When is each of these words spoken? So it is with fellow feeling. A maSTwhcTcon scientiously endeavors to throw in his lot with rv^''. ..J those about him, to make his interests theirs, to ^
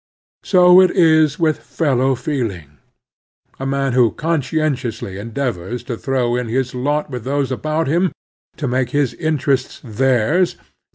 So 0.41 0.81
it 0.81 0.89
is 0.89 1.37
with 1.37 1.59
fellow 1.59 2.15
feeling. 2.15 2.79
A 3.59 3.67
maSTwhcTcon 3.67 4.41
scientiously 4.43 5.19
endeavors 5.19 5.83
to 5.83 5.95
throw 5.95 6.35
in 6.35 6.47
his 6.47 6.73
lot 6.73 7.11
with 7.11 7.21
rv^''. 7.21 7.25
..J 7.25 7.29
those 7.29 7.51
about 7.51 7.85
him, 7.87 8.11
to 8.57 8.67
make 8.67 8.89
his 8.89 9.13
interests 9.13 9.79
theirs, 9.83 10.55
to 10.55 10.59
^ 10.59 10.61